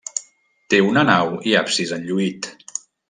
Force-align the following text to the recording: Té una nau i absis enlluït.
Té 0.73 0.79
una 0.85 1.03
nau 1.09 1.29
i 1.51 1.53
absis 1.61 1.93
enlluït. 1.99 2.51